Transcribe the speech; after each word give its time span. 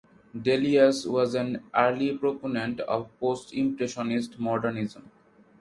Delius 0.35 1.05
was 1.05 1.35
an 1.35 1.63
early 1.75 2.17
proponent 2.17 2.79
of 2.79 3.07
post-impressionist 3.19 4.39
modernism. 4.39 5.11